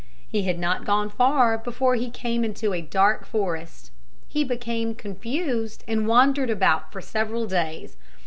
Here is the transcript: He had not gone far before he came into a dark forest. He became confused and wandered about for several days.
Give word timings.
He 0.27 0.41
had 0.45 0.57
not 0.57 0.83
gone 0.83 1.11
far 1.11 1.59
before 1.59 1.93
he 1.93 2.09
came 2.09 2.43
into 2.43 2.73
a 2.73 2.81
dark 2.81 3.23
forest. 3.23 3.91
He 4.27 4.43
became 4.43 4.95
confused 4.95 5.83
and 5.87 6.07
wandered 6.07 6.49
about 6.49 6.91
for 6.91 7.01
several 7.01 7.45
days. 7.45 7.97